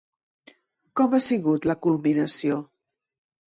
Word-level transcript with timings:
Com 1.01 1.13
ha 1.13 1.19
sigut 1.27 1.69
la 1.73 1.77
culminació? 1.87 2.61